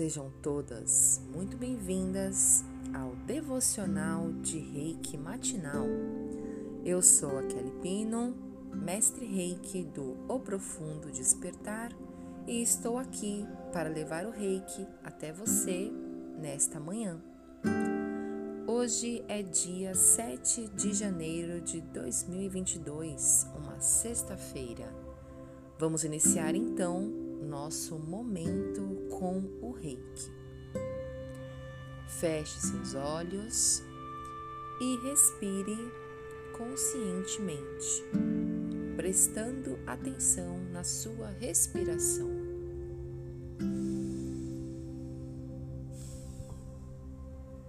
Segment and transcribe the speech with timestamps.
[0.00, 2.64] Sejam todas muito bem-vindas
[2.94, 5.84] ao devocional de Reiki matinal.
[6.82, 8.34] Eu sou a Kelly Pino,
[8.72, 11.92] mestre Reiki do O Profundo Despertar,
[12.46, 15.92] e estou aqui para levar o Reiki até você
[16.38, 17.20] nesta manhã.
[18.66, 24.90] Hoje é dia 7 de janeiro de 2022, uma sexta-feira.
[25.78, 30.30] Vamos iniciar então nosso momento com o reiki.
[32.06, 33.82] Feche seus olhos
[34.80, 35.76] e respire
[36.56, 38.04] conscientemente,
[38.96, 42.28] prestando atenção na sua respiração.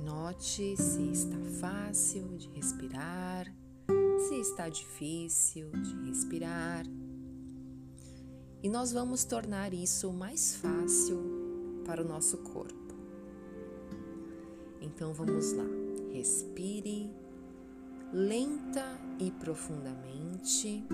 [0.00, 3.54] Note se está fácil de respirar,
[4.28, 6.84] se está difícil de respirar
[8.62, 12.94] e nós vamos tornar isso mais fácil para o nosso corpo.
[14.80, 15.66] Então vamos lá.
[16.12, 17.10] Respire
[18.12, 18.84] lenta
[19.18, 20.84] e profundamente.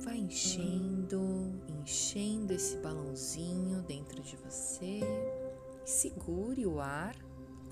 [0.00, 5.00] Vai enchendo, enchendo esse balãozinho dentro de você.
[5.84, 7.16] Segure o ar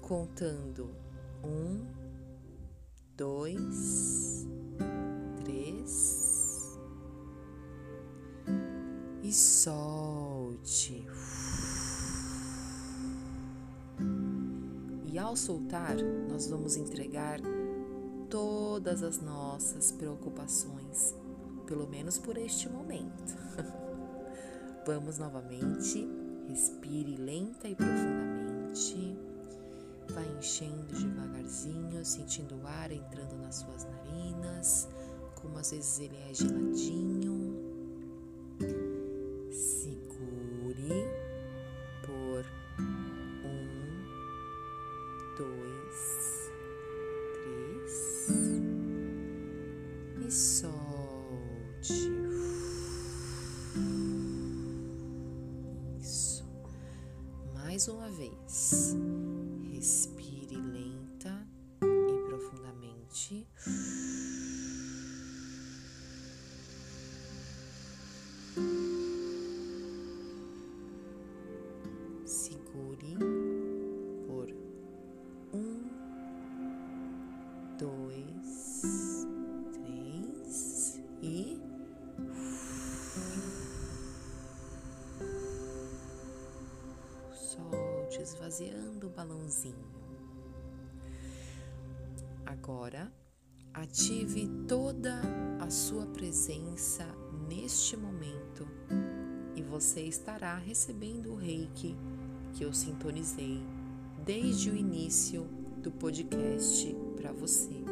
[0.01, 0.91] contando
[1.45, 1.87] um,
[3.17, 4.47] dois,
[9.23, 11.07] e solte.
[15.07, 15.97] E ao soltar,
[16.29, 17.41] nós vamos entregar
[18.29, 21.15] todas as nossas preocupações,
[21.67, 23.37] pelo menos por este momento.
[24.87, 26.09] vamos novamente,
[26.49, 29.17] respire lenta e profundamente.
[30.09, 34.89] Vai enchendo devagarzinho, sentindo o ar entrando nas suas narinas,
[35.43, 37.52] como às vezes ele é geladinho
[88.53, 89.87] esvaziando o balãozinho.
[92.45, 93.11] Agora,
[93.73, 95.23] ative toda
[95.59, 97.07] a sua presença
[97.49, 98.69] neste momento
[99.57, 101.97] e você estará recebendo o reiki
[102.53, 103.63] que eu sintonizei
[104.23, 105.45] desde o início
[105.79, 107.83] do podcast para você.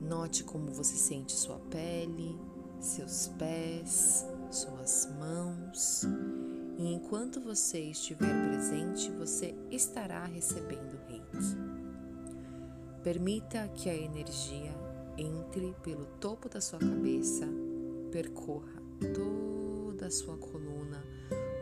[0.00, 2.36] Note como você sente sua pele,
[2.80, 6.04] seus pés, suas mãos
[6.80, 11.58] e enquanto você estiver presente, você estará recebendo reiki.
[13.04, 14.74] Permita que a energia
[15.18, 17.46] entre pelo topo da sua cabeça,
[18.10, 18.82] percorra
[19.14, 21.04] toda a sua coluna,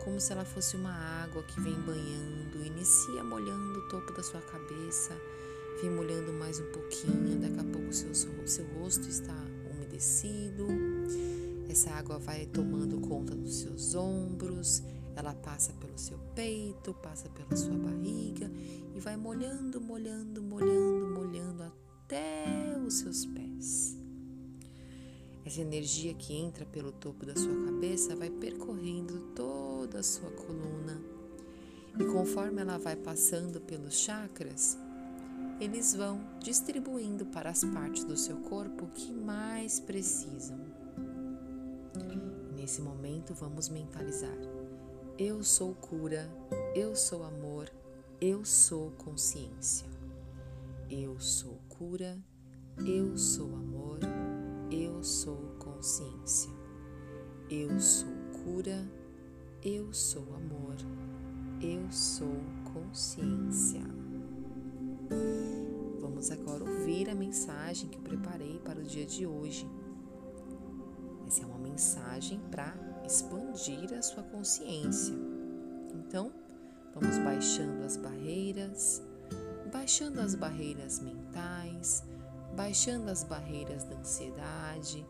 [0.04, 4.40] como se ela fosse uma água que vem banhando, inicia molhando o topo da sua
[4.40, 5.16] cabeça,
[5.82, 9.34] vem molhando mais um pouquinho, daqui a pouco seu, seu rosto está
[9.74, 10.64] umedecido,
[11.68, 14.84] essa água vai tomando conta dos seus ombros
[15.18, 18.48] ela passa pelo seu peito, passa pela sua barriga
[18.94, 23.96] e vai molhando, molhando, molhando, molhando até os seus pés.
[25.44, 31.02] Essa energia que entra pelo topo da sua cabeça vai percorrendo toda a sua coluna
[31.98, 34.78] e conforme ela vai passando pelos chakras,
[35.60, 40.60] eles vão distribuindo para as partes do seu corpo que mais precisam.
[42.54, 44.57] Nesse momento, vamos mentalizar.
[45.20, 46.30] Eu sou cura,
[46.76, 47.68] eu sou amor,
[48.20, 49.88] eu sou consciência.
[50.88, 52.16] Eu sou cura,
[52.86, 53.98] eu sou amor,
[54.70, 56.52] eu sou consciência.
[57.50, 58.88] Eu sou cura,
[59.60, 60.76] eu sou amor,
[61.60, 62.40] eu sou
[62.72, 63.82] consciência.
[65.98, 69.68] Vamos agora ouvir a mensagem que eu preparei para o dia de hoje.
[71.26, 75.14] Essa é uma mensagem para expandir a sua consciência.
[75.94, 76.30] Então,
[76.94, 79.02] vamos baixando as barreiras,
[79.72, 82.04] baixando as barreiras mentais,
[82.54, 85.06] baixando as barreiras da ansiedade,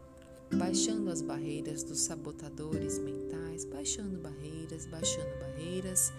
[0.54, 6.12] baixando as barreiras dos sabotadores mentais, baixando barreiras, baixando barreiras,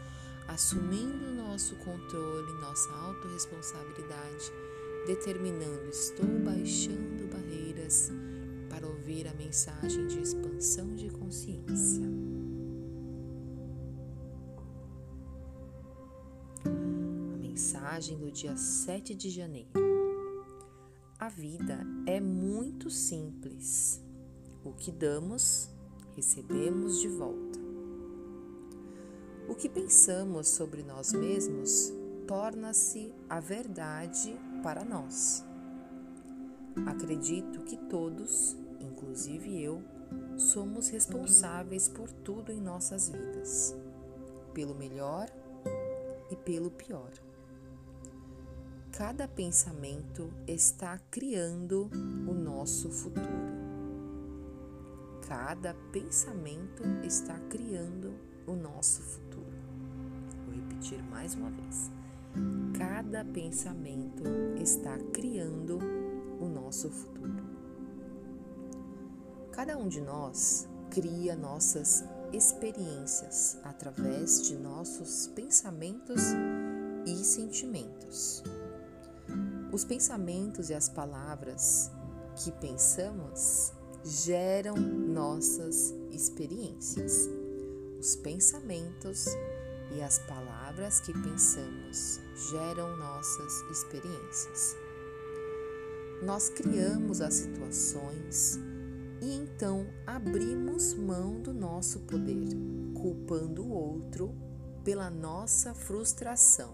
[0.50, 4.52] assumindo nosso controle, nossa autorresponsabilidade,
[5.08, 8.12] determinando estou baixando barreiras
[8.80, 12.02] para ouvir a mensagem de expansão de consciência.
[16.64, 19.70] A mensagem do dia 7 de janeiro.
[21.20, 24.02] A vida é muito simples.
[24.64, 25.70] O que damos,
[26.16, 27.60] recebemos de volta.
[29.50, 31.92] O que pensamos sobre nós mesmos
[32.26, 35.44] torna-se a verdade para nós.
[36.86, 38.56] Acredito que todos,
[39.10, 39.82] inclusive eu,
[40.38, 43.76] somos responsáveis por tudo em nossas vidas,
[44.54, 45.28] pelo melhor
[46.30, 47.10] e pelo pior.
[48.92, 51.90] Cada pensamento está criando
[52.28, 53.50] o nosso futuro.
[55.28, 58.14] Cada pensamento está criando
[58.46, 59.58] o nosso futuro.
[60.46, 61.90] Vou repetir mais uma vez.
[62.78, 64.24] Cada pensamento
[64.62, 65.80] está criando
[66.40, 67.49] o nosso futuro.
[69.60, 76.22] Cada um de nós cria nossas experiências através de nossos pensamentos
[77.06, 78.42] e sentimentos.
[79.74, 81.92] Os pensamentos e as palavras
[82.38, 83.74] que pensamos
[84.06, 87.28] geram nossas experiências.
[88.00, 89.26] Os pensamentos
[89.94, 94.78] e as palavras que pensamos geram nossas experiências.
[96.24, 98.69] Nós criamos as situações
[99.22, 102.50] e então abrimos mão do nosso poder,
[102.94, 104.34] culpando o outro
[104.84, 106.74] pela nossa frustração.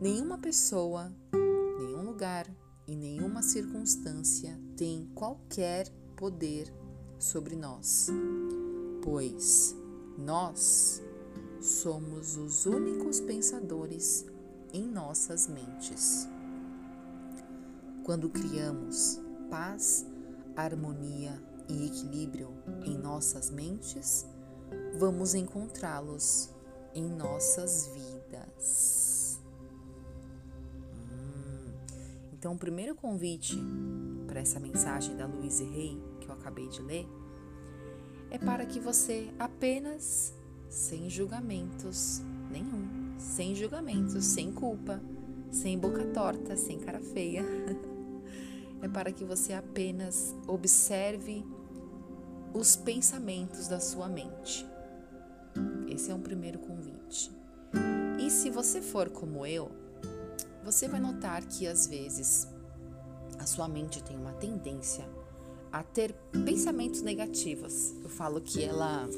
[0.00, 2.46] Nenhuma pessoa, nenhum lugar
[2.86, 6.72] e nenhuma circunstância tem qualquer poder
[7.18, 8.08] sobre nós,
[9.02, 9.74] pois
[10.18, 11.02] nós
[11.60, 14.26] somos os únicos pensadores
[14.72, 16.28] em nossas mentes.
[18.04, 20.04] Quando criamos paz,
[20.56, 22.52] harmonia e equilíbrio
[22.84, 24.26] em nossas mentes,
[24.98, 26.50] vamos encontrá-los
[26.94, 29.40] em nossas vidas.
[31.10, 31.72] Hum.
[32.32, 33.58] Então, o primeiro convite
[34.26, 37.06] para essa mensagem da Louise Rey que eu acabei de ler
[38.30, 40.34] é para que você apenas,
[40.68, 45.00] sem julgamentos nenhum, sem julgamentos, sem culpa,
[45.50, 47.44] sem boca torta, sem cara feia,
[48.84, 51.42] é para que você apenas observe
[52.52, 54.66] os pensamentos da sua mente.
[55.88, 57.32] Esse é um primeiro convite.
[58.18, 59.70] E se você for como eu,
[60.62, 62.46] você vai notar que às vezes
[63.38, 65.08] a sua mente tem uma tendência
[65.72, 66.12] a ter
[66.44, 67.94] pensamentos negativos.
[68.02, 69.08] Eu falo que ela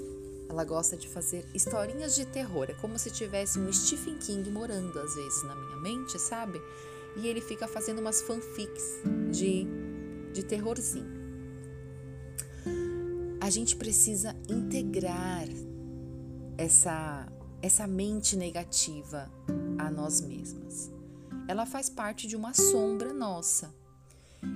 [0.49, 2.67] ela gosta de fazer historinhas de terror.
[2.71, 6.63] É como se tivesse um Stephen King morando às vezes na minha mente, sabe?
[7.17, 8.85] E ele fica fazendo umas fanfics
[9.31, 9.67] de,
[10.33, 11.17] de terrorzinho.
[13.41, 15.47] A gente precisa integrar
[16.59, 17.27] essa,
[17.63, 19.31] essa mente negativa
[19.79, 20.93] a nós mesmas.
[21.49, 23.73] Ela faz parte de uma sombra nossa.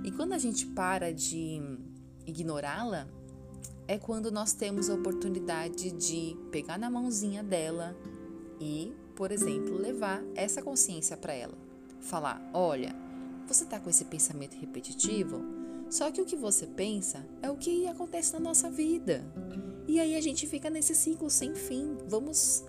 [0.04, 1.60] E quando a gente para de
[2.26, 3.06] ignorá-la,
[3.86, 7.96] é quando nós temos a oportunidade de pegar na mãozinha dela
[8.60, 11.69] e, por exemplo, levar essa consciência para ela.
[12.00, 12.94] Falar: olha,
[13.46, 15.42] você está com esse pensamento repetitivo,
[15.90, 19.24] só que o que você pensa é o que acontece na nossa vida.
[19.88, 21.96] E aí a gente fica nesse ciclo sem fim.
[22.06, 22.64] Vamos,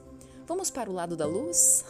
[0.48, 1.86] vamos para o lado da luz?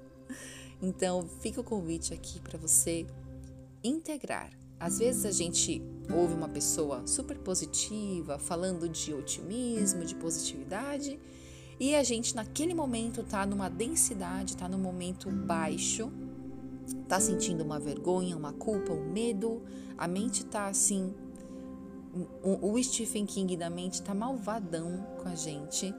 [0.80, 3.06] então, fica o convite aqui para você
[3.84, 4.50] integrar.
[4.80, 5.82] Às vezes a gente
[6.14, 11.18] ouve uma pessoa super positiva, falando de otimismo, de positividade,
[11.78, 16.10] e a gente naquele momento tá numa densidade, tá num momento baixo,
[17.08, 19.62] tá sentindo uma vergonha, uma culpa, um medo,
[19.96, 21.14] a mente tá assim,
[22.42, 25.94] o, Stephen King da mente tá malvadão com a gente.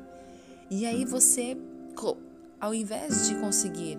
[0.69, 1.57] E aí você,
[2.59, 3.97] ao invés de conseguir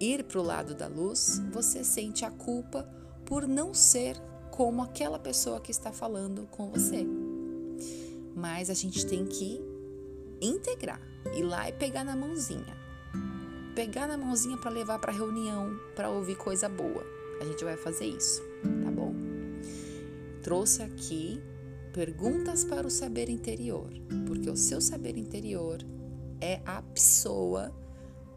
[0.00, 2.88] ir para o lado da luz, você sente a culpa
[3.24, 4.16] por não ser
[4.50, 7.06] como aquela pessoa que está falando com você.
[8.34, 9.60] Mas a gente tem que
[10.40, 11.00] integrar,
[11.34, 12.81] ir lá e pegar na mãozinha.
[13.74, 17.04] Pegar na mãozinha para levar para reunião, para ouvir coisa boa.
[17.40, 18.42] A gente vai fazer isso,
[18.84, 19.14] tá bom?
[20.42, 21.40] Trouxe aqui
[21.92, 23.90] perguntas para o saber interior,
[24.26, 25.78] porque o seu saber interior
[26.40, 27.74] é a pessoa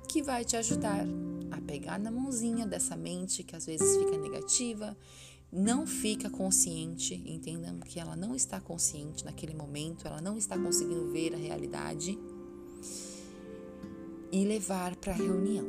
[0.07, 1.05] que vai te ajudar
[1.51, 4.95] a pegar na mãozinha dessa mente que às vezes fica negativa,
[5.51, 11.11] não fica consciente, entendam que ela não está consciente naquele momento, ela não está conseguindo
[11.11, 12.17] ver a realidade
[14.35, 15.65] e levar para a reunião,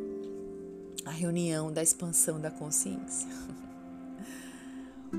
[1.04, 3.28] a reunião da expansão da consciência.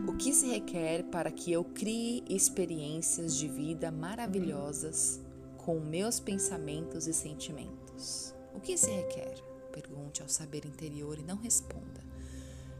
[0.06, 5.20] O que se requer para que eu crie experiências de vida maravilhosas
[5.58, 8.36] com meus pensamentos e sentimentos?
[8.54, 9.42] O que se requer?
[9.72, 12.04] Pergunte ao saber interior e não responda.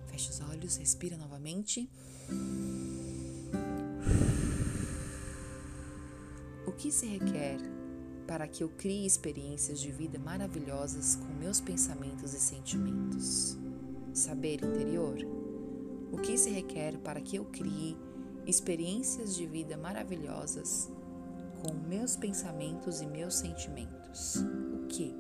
[0.08, 1.90] Feche os olhos, respira novamente.
[6.68, 7.77] O que se requer
[8.28, 13.58] para que eu crie experiências de vida maravilhosas com meus pensamentos e sentimentos?
[14.14, 15.18] Saber interior.
[16.12, 17.98] O que se requer para que eu crie
[18.46, 20.92] experiências de vida maravilhosas
[21.62, 24.36] com meus pensamentos e meus sentimentos?
[24.74, 25.16] O que?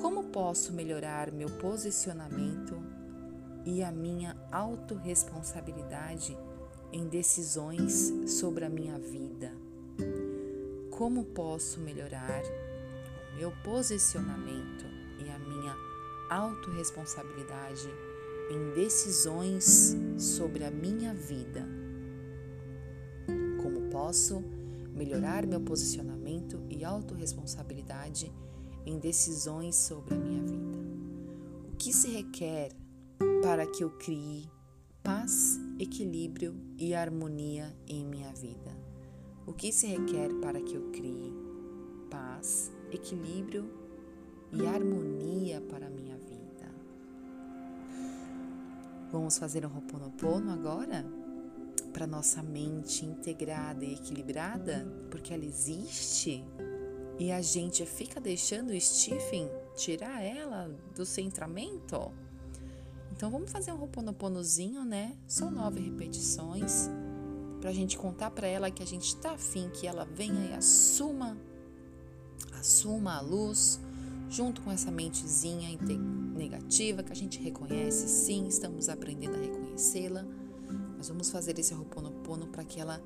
[0.00, 2.76] Como posso melhorar meu posicionamento
[3.64, 6.36] e a minha autorresponsabilidade
[6.92, 9.61] em decisões sobre a minha vida?
[11.02, 12.44] Como posso melhorar
[13.32, 14.84] o meu posicionamento
[15.18, 15.76] e a minha
[16.30, 17.88] autorresponsabilidade
[18.48, 21.66] em decisões sobre a minha vida?
[23.60, 24.44] Como posso
[24.94, 28.32] melhorar meu posicionamento e autorresponsabilidade
[28.86, 30.78] em decisões sobre a minha vida?
[31.68, 32.70] O que se requer
[33.42, 34.48] para que eu crie
[35.02, 38.81] paz, equilíbrio e harmonia em minha vida?
[39.44, 41.32] O que se requer para que eu crie
[42.08, 43.68] paz, equilíbrio
[44.52, 46.70] e harmonia para a minha vida?
[49.10, 51.04] Vamos fazer um Ho'oponopono agora?
[51.92, 56.44] Para nossa mente integrada e equilibrada, porque ela existe
[57.18, 62.12] e a gente fica deixando o Stephen tirar ela do centramento?
[63.10, 65.16] Então vamos fazer um Ho'oponoponozinho, né?
[65.26, 66.88] São nove repetições
[67.62, 70.52] para a gente contar para ela que a gente está afim que ela venha e
[70.52, 71.38] assuma,
[72.58, 73.80] assuma a luz
[74.28, 75.68] junto com essa mentezinha
[76.34, 80.26] negativa que a gente reconhece, sim, estamos aprendendo a reconhecê-la,
[80.96, 83.00] mas vamos fazer esse Ho'oponopono para que ela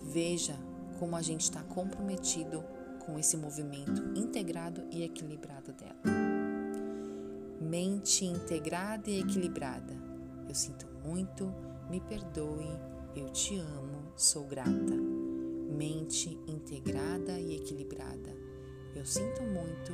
[0.00, 0.56] veja
[1.00, 2.62] como a gente está comprometido
[3.04, 5.96] com esse movimento integrado e equilibrado dela.
[7.60, 9.94] Mente integrada e equilibrada.
[10.48, 11.52] Eu sinto muito,
[11.90, 12.68] me perdoe,
[13.16, 14.94] eu te amo, sou grata.
[15.76, 18.34] Mente integrada e equilibrada.
[18.94, 19.92] Eu sinto muito,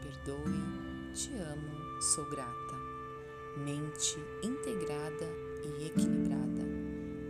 [0.00, 2.76] perdoe, te amo, sou grata.
[3.56, 5.26] Mente integrada
[5.64, 6.62] e equilibrada.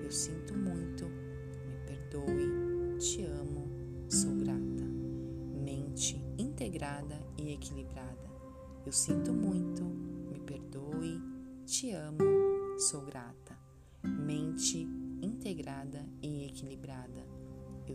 [0.05, 3.67] Eu sinto muito, me perdoe, te amo,
[4.11, 4.85] sou grata.
[5.65, 8.29] Mente integrada e equilibrada.
[8.85, 9.68] Eu sinto muito,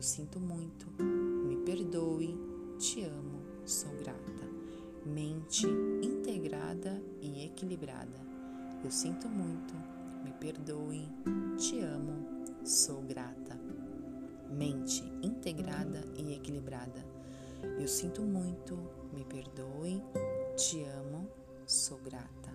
[0.04, 2.38] sinto muito, me perdoe,
[2.78, 4.54] te amo, sou grata
[5.06, 5.68] mente
[6.02, 8.22] integrada e equilibrada.
[8.84, 9.74] Eu sinto muito,
[10.24, 11.08] me perdoe,
[11.58, 12.26] te amo,
[12.64, 13.60] sou grata.
[14.50, 17.04] Mente integrada e equilibrada.
[17.80, 18.78] Eu sinto muito,
[19.14, 20.02] me perdoe,
[20.56, 21.28] te amo,
[21.66, 22.54] sou grata.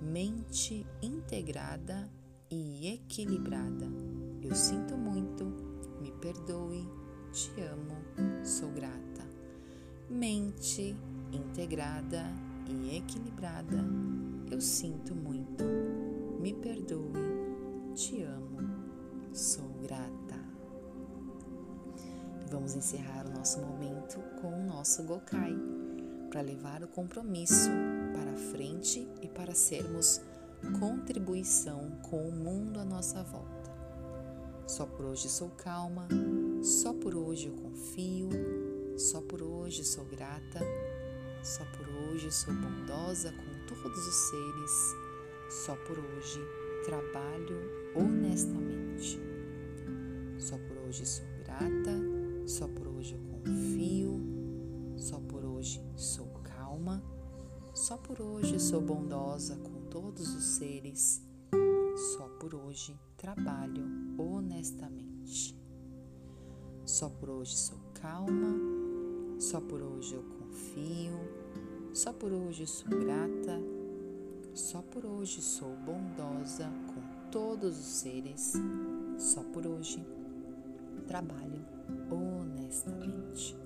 [0.00, 2.10] Mente integrada
[2.50, 3.86] e equilibrada.
[4.42, 5.67] Eu sinto muito,
[6.00, 6.86] me perdoe,
[7.32, 7.96] te amo,
[8.44, 9.26] sou grata.
[10.08, 10.96] Mente
[11.32, 12.24] integrada
[12.66, 13.84] e equilibrada,
[14.50, 15.64] eu sinto muito.
[16.40, 17.12] Me perdoe,
[17.94, 18.60] te amo,
[19.32, 20.18] sou grata.
[22.50, 25.54] vamos encerrar o nosso momento com o nosso Gokai,
[26.30, 27.70] para levar o compromisso
[28.14, 30.20] para frente e para sermos
[30.78, 33.57] contribuição com o mundo à nossa volta.
[34.68, 36.06] Só por hoje sou calma,
[36.62, 38.28] só por hoje eu confio,
[38.96, 40.60] só por hoje sou grata
[41.42, 44.70] só por hoje sou bondosa com todos os seres.
[45.48, 46.40] Só por hoje
[46.84, 47.56] trabalho
[47.94, 49.20] honestamente.
[50.38, 51.92] Só por hoje sou grata.
[52.46, 54.20] Só por hoje eu confio.
[54.96, 57.02] Só por hoje sou calma.
[57.72, 61.22] Só por hoje sou bondosa com todos os seres.
[62.16, 63.84] Só por hoje trabalho
[64.16, 65.54] honestamente.
[66.86, 68.78] Só por hoje sou calma.
[69.38, 71.16] Só por hoje eu confio,
[71.92, 73.60] só por hoje sou grata,
[74.52, 78.54] só por hoje sou bondosa com todos os seres,
[79.16, 80.04] só por hoje
[81.06, 81.64] trabalho
[82.10, 83.56] honestamente.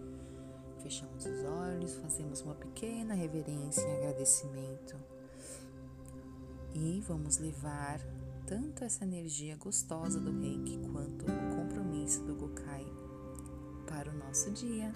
[0.82, 4.94] Fechamos os olhos, fazemos uma pequena reverência e agradecimento
[6.74, 8.00] e vamos levar
[8.52, 12.84] tanto essa energia gostosa do reiki quanto o compromisso do Gokai
[13.88, 14.92] para o nosso dia.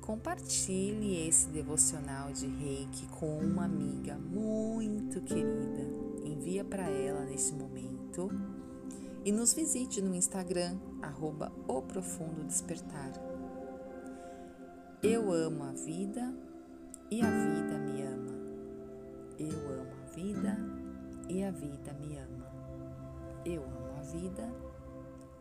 [0.00, 5.84] Compartilhe esse devocional de reiki com uma amiga muito querida.
[6.24, 8.28] Envia para ela nesse momento
[9.24, 13.12] e nos visite no Instagram, arroba o Profundo Despertar.
[15.00, 16.34] Eu amo a vida
[17.08, 18.32] e a vida me ama.
[19.38, 20.75] Eu amo a vida
[21.28, 22.46] e a vida me ama.
[23.44, 24.52] Eu amo a vida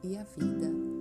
[0.04, 0.95] e a vida